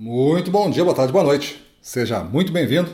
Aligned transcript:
Muito 0.00 0.48
bom 0.48 0.70
dia, 0.70 0.84
boa 0.84 0.94
tarde, 0.94 1.12
boa 1.12 1.24
noite. 1.24 1.60
Seja 1.82 2.22
muito 2.22 2.52
bem-vindo 2.52 2.88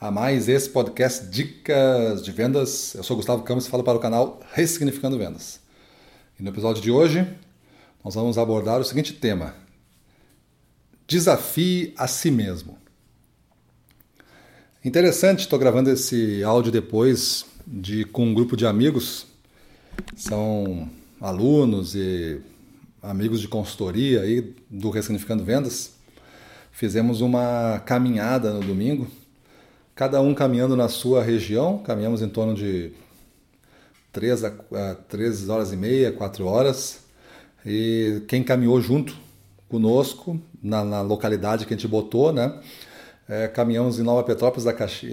a 0.00 0.08
mais 0.08 0.48
esse 0.48 0.70
podcast 0.70 1.26
Dicas 1.26 2.22
de 2.22 2.30
Vendas. 2.30 2.94
Eu 2.94 3.02
sou 3.02 3.16
Gustavo 3.16 3.42
Campos 3.42 3.66
e 3.66 3.68
falo 3.68 3.82
para 3.82 3.98
o 3.98 4.00
canal 4.00 4.38
Ressignificando 4.52 5.18
Vendas. 5.18 5.58
E 6.38 6.44
no 6.44 6.50
episódio 6.50 6.80
de 6.80 6.92
hoje, 6.92 7.26
nós 8.04 8.14
vamos 8.14 8.38
abordar 8.38 8.80
o 8.80 8.84
seguinte 8.84 9.14
tema: 9.14 9.56
Desafie 11.08 11.92
a 11.96 12.06
si 12.06 12.30
mesmo. 12.30 12.78
Interessante, 14.84 15.40
estou 15.40 15.58
gravando 15.58 15.90
esse 15.90 16.44
áudio 16.44 16.70
depois 16.70 17.46
de 17.66 18.04
com 18.04 18.26
um 18.26 18.32
grupo 18.32 18.56
de 18.56 18.64
amigos. 18.64 19.26
São 20.14 20.88
alunos 21.20 21.96
e 21.96 22.40
amigos 23.02 23.40
de 23.40 23.48
consultoria 23.48 24.20
aí 24.20 24.54
do 24.70 24.90
Ressignificando 24.90 25.42
Vendas. 25.42 26.03
Fizemos 26.74 27.20
uma 27.20 27.80
caminhada 27.86 28.52
no 28.52 28.58
domingo, 28.58 29.06
cada 29.94 30.20
um 30.20 30.34
caminhando 30.34 30.74
na 30.74 30.88
sua 30.88 31.22
região, 31.22 31.78
caminhamos 31.78 32.20
em 32.20 32.28
torno 32.28 32.52
de 32.52 32.90
3 34.10 34.44
a, 34.44 34.48
a 34.72 34.94
3 35.08 35.48
horas 35.48 35.72
e 35.72 35.76
meia, 35.76 36.10
4 36.10 36.44
horas. 36.44 37.04
E 37.64 38.24
quem 38.26 38.42
caminhou 38.42 38.80
junto 38.80 39.16
conosco, 39.68 40.40
na, 40.60 40.84
na 40.84 41.00
localidade 41.00 41.64
que 41.64 41.72
a 41.72 41.76
gente 41.76 41.86
botou, 41.86 42.32
né? 42.32 42.60
É, 43.28 43.46
caminhamos 43.46 44.00
em 44.00 44.02
Nova 44.02 44.24
Petrópolis, 44.24 44.64
da 44.64 44.72
Caxi... 44.72 45.08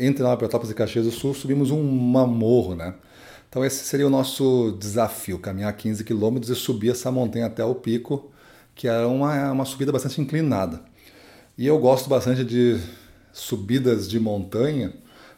entre 0.00 0.24
Nova 0.24 0.36
Petrópolis 0.36 0.72
e 0.72 0.74
Caxias 0.74 1.04
do 1.04 1.12
Sul, 1.12 1.32
subimos 1.32 1.70
um 1.70 1.80
morro, 1.80 2.74
né? 2.74 2.92
Então 3.48 3.64
esse 3.64 3.84
seria 3.84 4.08
o 4.08 4.10
nosso 4.10 4.76
desafio, 4.80 5.38
caminhar 5.38 5.72
15 5.74 6.02
quilômetros 6.02 6.50
e 6.50 6.56
subir 6.56 6.90
essa 6.90 7.12
montanha 7.12 7.46
até 7.46 7.64
o 7.64 7.76
pico, 7.76 8.32
que 8.74 8.88
era 8.88 9.06
uma, 9.06 9.52
uma 9.52 9.64
subida 9.64 9.92
bastante 9.92 10.20
inclinada. 10.20 10.92
E 11.56 11.68
eu 11.68 11.78
gosto 11.78 12.08
bastante 12.08 12.44
de 12.44 12.80
subidas 13.32 14.08
de 14.10 14.18
montanha, 14.18 14.92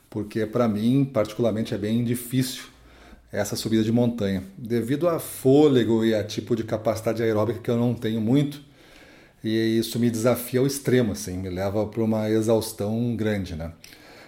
porque 0.09 0.47
para 0.47 0.67
mim, 0.67 1.05
particularmente, 1.05 1.75
é 1.75 1.79
bem 1.79 2.03
difícil 2.05 2.65
essa 3.31 3.55
subida 3.55 3.85
de 3.85 3.93
montanha, 3.93 4.43
devido 4.57 5.11
a 5.11 5.19
fôlego 5.19 6.07
e 6.07 6.15
a 6.15 6.25
tipo 6.25 6.57
de 6.57 6.65
capacidade 6.65 7.23
aeróbica 7.23 7.61
que 7.61 7.71
eu 7.71 7.77
não 7.77 7.93
tenho 7.93 8.19
muito. 8.19 8.63
E 9.45 9.79
isso 9.79 9.99
me 9.99 10.09
desafia 10.09 10.61
ao 10.61 10.67
extremo, 10.67 11.13
assim, 11.13 11.37
me 11.37 11.51
leva 11.51 11.87
para 11.87 12.03
uma 12.03 12.31
exaustão 12.31 13.15
grande, 13.15 13.55
né? 13.55 13.73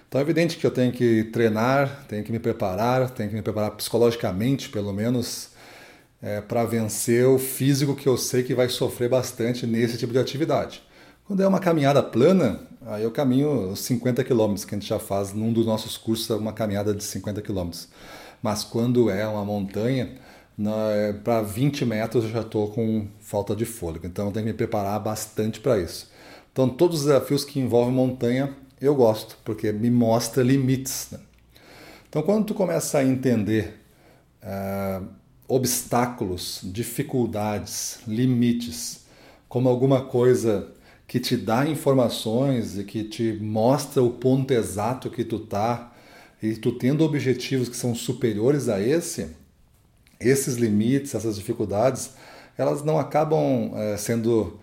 Então 0.06 0.20
é 0.20 0.24
evidente 0.24 0.58
que 0.58 0.66
eu 0.66 0.70
tenho 0.70 0.92
que 0.92 1.24
treinar, 1.24 2.04
tenho 2.06 2.22
que 2.22 2.30
me 2.30 2.38
preparar, 2.38 3.08
tenho 3.10 3.30
que 3.30 3.34
me 3.34 3.42
preparar 3.42 3.70
psicologicamente, 3.70 4.68
pelo 4.68 4.92
menos, 4.92 5.50
é, 6.20 6.42
para 6.42 6.64
vencer 6.66 7.26
o 7.26 7.38
físico 7.38 7.96
que 7.96 8.06
eu 8.06 8.18
sei 8.18 8.42
que 8.42 8.54
vai 8.54 8.68
sofrer 8.68 9.08
bastante 9.08 9.66
nesse 9.66 9.96
tipo 9.96 10.12
de 10.12 10.18
atividade. 10.18 10.82
Quando 11.28 11.42
é 11.42 11.46
uma 11.46 11.60
caminhada 11.60 12.02
plana, 12.02 12.58
aí 12.86 13.02
eu 13.02 13.10
caminho 13.10 13.76
50 13.76 14.24
quilômetros, 14.24 14.64
que 14.64 14.74
a 14.74 14.78
gente 14.78 14.88
já 14.88 14.98
faz 14.98 15.34
num 15.34 15.52
dos 15.52 15.66
nossos 15.66 15.94
cursos, 15.98 16.30
uma 16.30 16.54
caminhada 16.54 16.94
de 16.94 17.04
50 17.04 17.42
quilômetros. 17.42 17.86
Mas 18.42 18.64
quando 18.64 19.10
é 19.10 19.28
uma 19.28 19.44
montanha, 19.44 20.14
para 21.22 21.42
20 21.42 21.84
metros 21.84 22.24
eu 22.24 22.30
já 22.30 22.40
estou 22.40 22.70
com 22.70 23.06
falta 23.20 23.54
de 23.54 23.66
fôlego, 23.66 24.06
então 24.06 24.28
eu 24.28 24.32
tenho 24.32 24.46
que 24.46 24.52
me 24.52 24.56
preparar 24.56 24.98
bastante 25.00 25.60
para 25.60 25.78
isso. 25.78 26.10
Então, 26.50 26.66
todos 26.66 27.00
os 27.00 27.04
desafios 27.04 27.44
que 27.44 27.60
envolvem 27.60 27.92
montanha 27.92 28.56
eu 28.80 28.94
gosto, 28.94 29.36
porque 29.44 29.70
me 29.70 29.90
mostra 29.90 30.42
limites. 30.42 31.08
Né? 31.12 31.18
Então, 32.08 32.22
quando 32.22 32.46
tu 32.46 32.54
começa 32.54 32.96
a 32.96 33.04
entender 33.04 33.82
uh, 34.42 35.06
obstáculos, 35.46 36.62
dificuldades, 36.64 37.98
limites, 38.06 39.06
como 39.46 39.68
alguma 39.68 40.06
coisa 40.06 40.72
que 41.08 41.18
te 41.18 41.38
dá 41.38 41.66
informações 41.66 42.78
e 42.78 42.84
que 42.84 43.02
te 43.02 43.32
mostra 43.40 44.02
o 44.02 44.10
ponto 44.10 44.52
exato 44.52 45.10
que 45.10 45.24
tu 45.24 45.38
tá 45.40 45.90
e 46.40 46.54
tu 46.54 46.72
tendo 46.72 47.02
objetivos 47.02 47.68
que 47.70 47.76
são 47.76 47.94
superiores 47.94 48.68
a 48.68 48.78
esse, 48.78 49.34
esses 50.20 50.56
limites, 50.56 51.14
essas 51.14 51.36
dificuldades, 51.36 52.10
elas 52.58 52.84
não 52.84 52.98
acabam 52.98 53.72
é, 53.74 53.96
sendo 53.96 54.60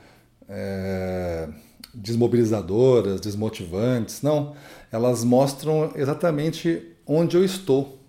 é, 0.48 1.50
desmobilizadoras, 1.92 3.20
desmotivantes, 3.20 4.22
não. 4.22 4.56
Elas 4.92 5.24
mostram 5.24 5.92
exatamente 5.96 6.92
onde 7.08 7.36
eu 7.36 7.44
estou. 7.44 8.00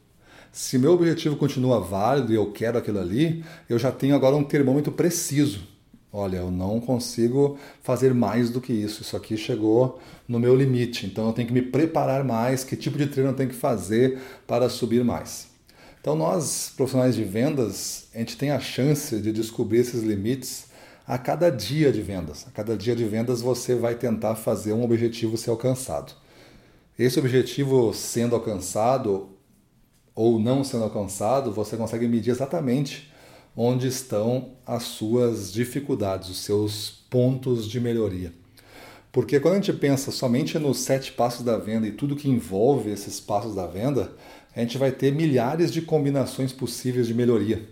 Se 0.52 0.78
meu 0.78 0.92
objetivo 0.92 1.36
continua 1.36 1.80
válido 1.80 2.32
e 2.32 2.36
eu 2.36 2.52
quero 2.52 2.76
aquilo 2.76 3.00
ali, 3.00 3.42
eu 3.68 3.78
já 3.78 3.90
tenho 3.90 4.14
agora 4.14 4.36
um 4.36 4.44
termômetro 4.44 4.92
preciso 4.92 5.75
olha, 6.12 6.38
eu 6.38 6.50
não 6.50 6.80
consigo 6.80 7.58
fazer 7.82 8.14
mais 8.14 8.50
do 8.50 8.60
que 8.60 8.72
isso, 8.72 9.02
isso 9.02 9.16
aqui 9.16 9.36
chegou 9.36 10.00
no 10.26 10.38
meu 10.38 10.54
limite, 10.54 11.06
então 11.06 11.26
eu 11.26 11.32
tenho 11.32 11.48
que 11.48 11.54
me 11.54 11.62
preparar 11.62 12.24
mais, 12.24 12.64
que 12.64 12.76
tipo 12.76 12.96
de 12.98 13.06
treino 13.06 13.30
eu 13.30 13.36
tenho 13.36 13.50
que 13.50 13.54
fazer 13.54 14.18
para 14.46 14.68
subir 14.68 15.04
mais. 15.04 15.48
Então 16.00 16.14
nós, 16.14 16.72
profissionais 16.76 17.16
de 17.16 17.24
vendas, 17.24 18.06
a 18.14 18.18
gente 18.18 18.36
tem 18.36 18.50
a 18.50 18.60
chance 18.60 19.20
de 19.20 19.32
descobrir 19.32 19.78
esses 19.78 20.02
limites 20.02 20.66
a 21.06 21.18
cada 21.18 21.50
dia 21.50 21.92
de 21.92 22.02
vendas. 22.02 22.46
A 22.46 22.50
cada 22.50 22.76
dia 22.76 22.96
de 22.96 23.04
vendas 23.04 23.40
você 23.40 23.74
vai 23.74 23.94
tentar 23.94 24.34
fazer 24.36 24.72
um 24.72 24.84
objetivo 24.84 25.36
ser 25.36 25.50
alcançado. 25.50 26.12
Esse 26.98 27.18
objetivo 27.18 27.92
sendo 27.92 28.34
alcançado 28.34 29.28
ou 30.14 30.38
não 30.38 30.64
sendo 30.64 30.84
alcançado, 30.84 31.52
você 31.52 31.76
consegue 31.76 32.08
medir 32.08 32.30
exatamente 32.30 33.12
onde 33.56 33.88
estão 33.88 34.50
as 34.66 34.82
suas 34.82 35.52
dificuldades, 35.52 36.28
os 36.28 36.40
seus 36.40 36.90
pontos 37.08 37.66
de 37.68 37.80
melhoria. 37.80 38.32
Porque 39.10 39.40
quando 39.40 39.54
a 39.54 39.56
gente 39.56 39.72
pensa 39.72 40.10
somente 40.10 40.58
nos 40.58 40.80
sete 40.80 41.12
passos 41.12 41.42
da 41.42 41.56
venda 41.56 41.86
e 41.86 41.92
tudo 41.92 42.14
que 42.14 42.28
envolve 42.28 42.90
esses 42.90 43.18
passos 43.18 43.54
da 43.54 43.66
venda, 43.66 44.12
a 44.54 44.60
gente 44.60 44.76
vai 44.76 44.92
ter 44.92 45.10
milhares 45.10 45.72
de 45.72 45.80
combinações 45.80 46.52
possíveis 46.52 47.06
de 47.06 47.14
melhoria. 47.14 47.66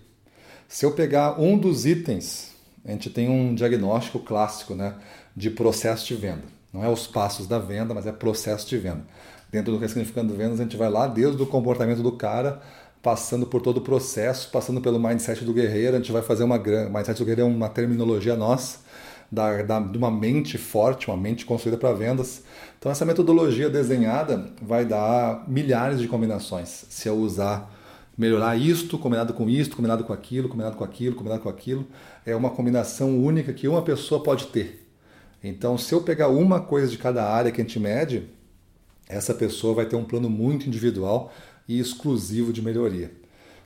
Se 0.66 0.86
eu 0.86 0.92
pegar 0.92 1.38
um 1.38 1.58
dos 1.58 1.84
itens, 1.84 2.52
a 2.82 2.90
gente 2.90 3.10
tem 3.10 3.28
um 3.28 3.54
diagnóstico 3.54 4.18
clássico 4.18 4.74
né, 4.74 4.94
de 5.36 5.50
processo 5.50 6.06
de 6.06 6.14
venda. 6.14 6.44
Não 6.72 6.82
é 6.82 6.88
os 6.88 7.06
passos 7.06 7.46
da 7.46 7.58
venda, 7.58 7.92
mas 7.92 8.06
é 8.06 8.12
processo 8.12 8.66
de 8.66 8.78
venda. 8.78 9.04
Dentro 9.52 9.72
do 9.72 9.78
Ressignificando 9.78 10.34
Vendas, 10.34 10.58
a 10.58 10.62
gente 10.62 10.76
vai 10.76 10.90
lá 10.90 11.06
desde 11.06 11.40
o 11.40 11.46
comportamento 11.46 12.02
do 12.02 12.12
cara 12.12 12.60
passando 13.04 13.44
por 13.44 13.60
todo 13.60 13.76
o 13.76 13.80
processo, 13.82 14.50
passando 14.50 14.80
pelo 14.80 14.98
mindset 14.98 15.44
do 15.44 15.52
guerreiro. 15.52 15.94
A 15.94 15.98
gente 15.98 16.10
vai 16.10 16.22
fazer 16.22 16.42
uma 16.42 16.56
mindset 16.56 17.18
do 17.18 17.24
guerreiro 17.26 17.42
é 17.42 17.44
uma 17.44 17.68
terminologia 17.68 18.34
nossa, 18.34 18.78
da, 19.30 19.62
da, 19.62 19.78
de 19.78 19.98
uma 19.98 20.10
mente 20.10 20.56
forte, 20.56 21.08
uma 21.08 21.16
mente 21.16 21.44
construída 21.44 21.76
para 21.76 21.92
vendas. 21.92 22.42
Então 22.78 22.90
essa 22.90 23.04
metodologia 23.04 23.68
desenhada 23.68 24.50
vai 24.62 24.86
dar 24.86 25.44
milhares 25.46 26.00
de 26.00 26.08
combinações. 26.08 26.86
Se 26.88 27.06
eu 27.06 27.16
usar 27.16 27.70
melhorar 28.16 28.56
isto, 28.56 28.96
combinado 28.96 29.34
com 29.34 29.50
isto, 29.50 29.76
combinado 29.76 30.02
com 30.04 30.12
aquilo, 30.14 30.48
combinado 30.48 30.76
com 30.76 30.84
aquilo, 30.84 31.14
combinado 31.14 31.42
com 31.42 31.48
aquilo, 31.50 31.86
é 32.24 32.34
uma 32.34 32.48
combinação 32.48 33.22
única 33.22 33.52
que 33.52 33.68
uma 33.68 33.82
pessoa 33.82 34.22
pode 34.22 34.46
ter. 34.46 34.88
Então, 35.42 35.76
se 35.76 35.94
eu 35.94 36.00
pegar 36.00 36.28
uma 36.28 36.58
coisa 36.58 36.88
de 36.88 36.96
cada 36.96 37.22
área 37.22 37.52
que 37.52 37.60
a 37.60 37.64
gente 37.64 37.78
mede, 37.78 38.30
essa 39.06 39.34
pessoa 39.34 39.74
vai 39.74 39.84
ter 39.84 39.96
um 39.96 40.04
plano 40.04 40.30
muito 40.30 40.66
individual 40.66 41.30
e 41.68 41.78
exclusivo 41.78 42.52
de 42.52 42.62
melhoria. 42.62 43.10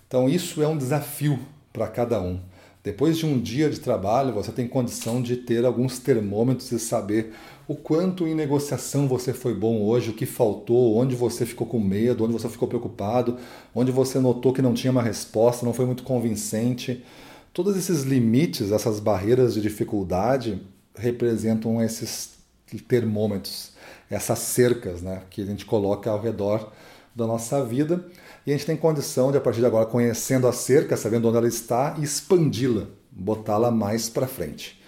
Então, 0.07 0.29
isso 0.29 0.63
é 0.63 0.69
um 0.69 0.79
desafio 0.79 1.39
para 1.73 1.89
cada 1.89 2.21
um. 2.21 2.41
Depois 2.83 3.19
de 3.19 3.27
um 3.27 3.39
dia 3.39 3.69
de 3.69 3.81
trabalho, 3.81 4.33
você 4.33 4.51
tem 4.51 4.67
condição 4.67 5.21
de 5.21 5.37
ter 5.37 5.65
alguns 5.65 5.99
termômetros 5.99 6.73
e 6.73 6.79
saber 6.79 7.35
o 7.67 7.75
quanto 7.75 8.27
em 8.27 8.35
negociação 8.35 9.07
você 9.07 9.35
foi 9.35 9.53
bom 9.53 9.83
hoje, 9.83 10.09
o 10.09 10.15
que 10.15 10.25
faltou, 10.25 10.97
onde 10.97 11.15
você 11.15 11.45
ficou 11.45 11.67
com 11.67 11.79
medo, 11.79 12.25
onde 12.25 12.33
você 12.33 12.49
ficou 12.49 12.67
preocupado, 12.67 13.37
onde 13.75 13.93
você 13.93 14.19
notou 14.19 14.55
que 14.55 14.63
não 14.63 14.73
tinha 14.73 14.91
uma 14.91 15.03
resposta, 15.03 15.67
não 15.67 15.75
foi 15.75 15.85
muito 15.85 16.03
convincente. 16.03 17.05
Todos 17.53 17.77
esses 17.77 18.05
limites, 18.05 18.73
essas 18.73 19.01
barreiras 19.01 19.53
de 19.53 19.61
dificuldade 19.61 20.63
representam 20.95 21.83
esses 21.83 22.39
termômetros, 22.87 23.73
essas 24.09 24.39
cercas 24.39 25.03
né, 25.03 25.23
que 25.29 25.43
a 25.43 25.45
gente 25.45 25.67
coloca 25.67 26.11
ao 26.11 26.21
redor 26.21 26.73
da 27.19 27.27
nossa 27.27 27.65
vida 27.65 28.07
e 28.47 28.53
a 28.53 28.57
gente 28.57 28.65
tem 28.65 28.77
condição 28.77 29.33
de, 29.33 29.37
a 29.37 29.41
partir 29.41 29.59
de 29.59 29.67
agora, 29.67 29.85
conhecendo 29.85 30.47
a 30.47 30.53
cerca, 30.53 30.97
sabendo 30.97 31.29
onde 31.29 31.37
ela 31.37 31.49
está, 31.49 31.97
expandi-la, 32.01 32.87
botá-la 33.11 33.73
mais 33.73 34.09
para 34.09 34.29
frente. 34.29 34.81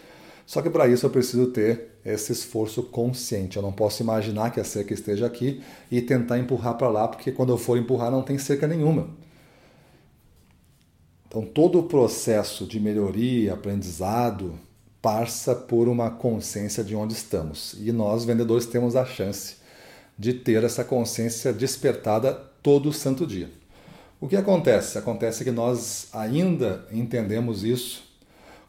Só 0.46 0.62
que 0.62 0.70
para 0.70 0.86
isso 0.88 1.04
eu 1.04 1.10
preciso 1.10 1.48
ter 1.48 1.98
esse 2.04 2.32
esforço 2.32 2.84
consciente. 2.84 3.56
Eu 3.56 3.62
não 3.62 3.72
posso 3.72 4.02
imaginar 4.02 4.50
que 4.50 4.60
a 4.60 4.64
cerca 4.64 4.94
esteja 4.94 5.26
aqui 5.26 5.60
e 5.90 6.00
tentar 6.00 6.38
empurrar 6.38 6.74
para 6.78 6.88
lá, 6.88 7.08
porque 7.08 7.32
quando 7.32 7.52
eu 7.52 7.58
for 7.58 7.76
empurrar 7.76 8.10
não 8.10 8.22
tem 8.22 8.38
cerca 8.38 8.66
nenhuma. 8.66 9.10
Então 11.26 11.42
todo 11.42 11.80
o 11.80 11.82
processo 11.82 12.64
de 12.64 12.78
melhoria, 12.78 13.54
aprendizado, 13.54 14.54
passa 15.02 15.54
por 15.54 15.88
uma 15.88 16.10
consciência 16.10 16.84
de 16.84 16.94
onde 16.94 17.14
estamos. 17.14 17.74
E 17.80 17.90
nós, 17.90 18.24
vendedores, 18.24 18.66
temos 18.66 18.94
a 18.94 19.04
chance 19.04 19.59
de 20.20 20.34
ter 20.34 20.62
essa 20.62 20.84
consciência 20.84 21.50
despertada 21.50 22.34
todo 22.62 22.92
santo 22.92 23.26
dia. 23.26 23.48
O 24.20 24.28
que 24.28 24.36
acontece? 24.36 24.98
Acontece 24.98 25.42
que 25.42 25.50
nós 25.50 26.08
ainda 26.12 26.84
entendemos 26.92 27.64
isso 27.64 28.02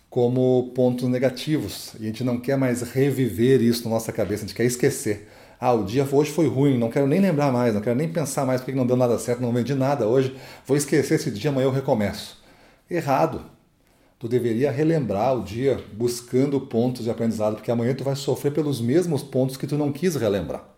como 0.10 0.72
pontos 0.74 1.10
negativos. 1.10 1.94
E 2.00 2.04
a 2.04 2.06
gente 2.06 2.24
não 2.24 2.40
quer 2.40 2.58
mais 2.58 2.82
reviver 2.82 3.62
isso 3.62 3.84
na 3.84 3.90
nossa 3.90 4.14
cabeça, 4.14 4.46
a 4.46 4.48
gente 4.48 4.56
quer 4.56 4.64
esquecer. 4.64 5.28
Ah, 5.60 5.74
o 5.74 5.84
dia 5.84 6.08
hoje 6.10 6.32
foi 6.32 6.48
ruim, 6.48 6.78
não 6.78 6.90
quero 6.90 7.06
nem 7.06 7.20
lembrar 7.20 7.52
mais, 7.52 7.74
não 7.74 7.82
quero 7.82 7.98
nem 7.98 8.08
pensar 8.08 8.46
mais 8.46 8.62
porque 8.62 8.78
não 8.78 8.88
deu 8.88 8.96
nada 8.96 9.20
certo, 9.20 9.42
não 9.42 9.52
vendi 9.52 9.76
nada 9.76 10.08
hoje, 10.08 10.34
vou 10.66 10.78
esquecer 10.78 11.16
esse 11.16 11.30
dia, 11.30 11.52
amanhã 11.52 11.66
eu 11.66 11.72
recomeço. 11.72 12.42
Errado. 12.90 13.44
Tu 14.18 14.30
deveria 14.30 14.72
relembrar 14.72 15.38
o 15.38 15.44
dia 15.44 15.84
buscando 15.92 16.62
pontos 16.62 17.04
de 17.04 17.10
aprendizado, 17.10 17.56
porque 17.56 17.72
amanhã 17.72 17.94
tu 17.94 18.06
vai 18.06 18.16
sofrer 18.16 18.54
pelos 18.54 18.80
mesmos 18.80 19.22
pontos 19.22 19.58
que 19.58 19.68
tu 19.68 19.78
não 19.78 19.92
quis 19.92 20.16
relembrar. 20.16 20.71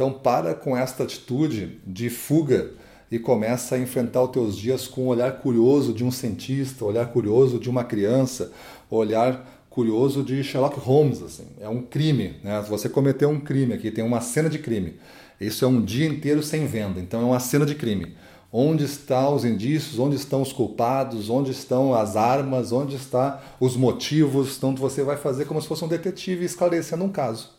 Então 0.00 0.14
para 0.14 0.54
com 0.54 0.74
esta 0.74 1.02
atitude 1.02 1.78
de 1.86 2.08
fuga 2.08 2.70
e 3.10 3.18
começa 3.18 3.74
a 3.74 3.78
enfrentar 3.78 4.22
os 4.22 4.30
teus 4.30 4.56
dias 4.56 4.88
com 4.88 5.02
o 5.02 5.06
olhar 5.08 5.30
curioso 5.42 5.92
de 5.92 6.02
um 6.02 6.10
cientista, 6.10 6.86
olhar 6.86 7.12
curioso 7.12 7.58
de 7.58 7.68
uma 7.68 7.84
criança, 7.84 8.50
olhar 8.90 9.62
curioso 9.68 10.22
de 10.22 10.42
Sherlock 10.42 10.80
Holmes. 10.80 11.22
Assim. 11.22 11.44
É 11.60 11.68
um 11.68 11.82
crime. 11.82 12.36
Né? 12.42 12.64
Você 12.66 12.88
cometeu 12.88 13.28
um 13.28 13.38
crime 13.38 13.74
aqui, 13.74 13.90
tem 13.90 14.02
uma 14.02 14.22
cena 14.22 14.48
de 14.48 14.58
crime. 14.58 14.94
Isso 15.38 15.66
é 15.66 15.68
um 15.68 15.82
dia 15.82 16.06
inteiro 16.06 16.42
sem 16.42 16.64
venda, 16.64 16.98
então 16.98 17.20
é 17.20 17.24
uma 17.24 17.40
cena 17.40 17.66
de 17.66 17.74
crime. 17.74 18.16
Onde 18.50 18.84
estão 18.84 19.34
os 19.34 19.44
indícios, 19.44 19.98
onde 19.98 20.16
estão 20.16 20.40
os 20.40 20.50
culpados, 20.50 21.28
onde 21.28 21.50
estão 21.50 21.94
as 21.94 22.16
armas, 22.16 22.72
onde 22.72 22.96
estão 22.96 23.36
os 23.60 23.76
motivos. 23.76 24.56
Então 24.56 24.74
você 24.74 25.02
vai 25.02 25.18
fazer 25.18 25.44
como 25.44 25.60
se 25.60 25.68
fosse 25.68 25.84
um 25.84 25.88
detetive 25.88 26.46
esclarecendo 26.46 27.04
um 27.04 27.10
caso. 27.10 27.50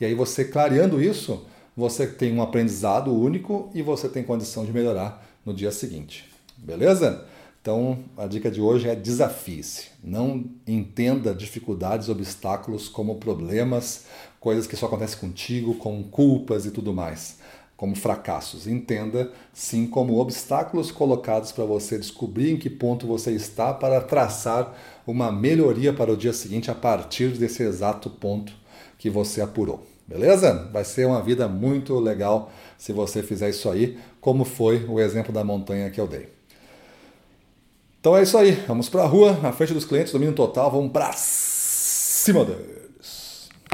E 0.00 0.04
aí 0.04 0.14
você 0.14 0.44
clareando 0.44 1.02
isso, 1.02 1.44
você 1.76 2.06
tem 2.06 2.32
um 2.34 2.42
aprendizado 2.42 3.14
único 3.14 3.70
e 3.74 3.82
você 3.82 4.08
tem 4.08 4.22
condição 4.22 4.64
de 4.64 4.72
melhorar 4.72 5.26
no 5.44 5.54
dia 5.54 5.70
seguinte. 5.70 6.28
Beleza? 6.56 7.24
Então, 7.62 7.98
a 8.16 8.26
dica 8.26 8.50
de 8.50 8.60
hoje 8.60 8.88
é 8.88 8.94
desafie-se. 8.94 9.88
Não 10.02 10.44
entenda 10.66 11.34
dificuldades, 11.34 12.08
obstáculos 12.08 12.88
como 12.88 13.16
problemas, 13.16 14.06
coisas 14.38 14.66
que 14.66 14.76
só 14.76 14.86
acontecem 14.86 15.18
contigo, 15.18 15.74
como 15.74 16.04
culpas 16.04 16.64
e 16.64 16.70
tudo 16.70 16.94
mais, 16.94 17.36
como 17.76 17.94
fracassos. 17.94 18.66
Entenda 18.66 19.30
sim 19.52 19.86
como 19.86 20.18
obstáculos 20.18 20.90
colocados 20.90 21.52
para 21.52 21.66
você 21.66 21.98
descobrir 21.98 22.50
em 22.50 22.56
que 22.56 22.70
ponto 22.70 23.06
você 23.06 23.32
está 23.32 23.74
para 23.74 24.00
traçar 24.00 24.74
uma 25.06 25.30
melhoria 25.30 25.92
para 25.92 26.12
o 26.12 26.16
dia 26.16 26.32
seguinte 26.32 26.70
a 26.70 26.74
partir 26.74 27.28
desse 27.36 27.62
exato 27.62 28.08
ponto 28.08 28.54
que 28.96 29.10
você 29.10 29.42
apurou. 29.42 29.89
Beleza? 30.10 30.68
Vai 30.72 30.82
ser 30.82 31.06
uma 31.06 31.22
vida 31.22 31.46
muito 31.46 31.96
legal 32.00 32.50
se 32.76 32.92
você 32.92 33.22
fizer 33.22 33.48
isso 33.48 33.70
aí, 33.70 33.96
como 34.20 34.44
foi 34.44 34.84
o 34.88 34.98
exemplo 34.98 35.32
da 35.32 35.44
montanha 35.44 35.88
que 35.88 36.00
eu 36.00 36.08
dei. 36.08 36.28
Então 38.00 38.16
é 38.16 38.22
isso 38.24 38.36
aí. 38.36 38.52
Vamos 38.66 38.88
para 38.88 39.04
a 39.04 39.06
rua, 39.06 39.38
na 39.40 39.52
frente 39.52 39.72
dos 39.72 39.84
clientes, 39.84 40.12
domínio 40.12 40.34
total. 40.34 40.68
Vamos 40.68 40.90
para 40.90 41.12
cima 41.14 42.44
deles. 42.44 42.79